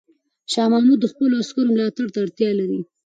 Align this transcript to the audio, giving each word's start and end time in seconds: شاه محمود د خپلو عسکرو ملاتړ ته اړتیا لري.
شاه 0.51 0.69
محمود 0.73 0.99
د 1.01 1.05
خپلو 1.11 1.33
عسکرو 1.41 1.69
ملاتړ 1.75 2.05
ته 2.13 2.17
اړتیا 2.25 2.49
لري. 2.59 2.79